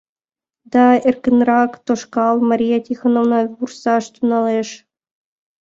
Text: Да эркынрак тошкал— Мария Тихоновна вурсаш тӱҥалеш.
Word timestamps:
Да 0.73 0.85
эркынрак 1.07 1.71
тошкал— 1.85 2.35
Мария 2.49 2.77
Тихоновна 2.87 3.39
вурсаш 3.57 4.03
тӱҥалеш. 4.13 4.69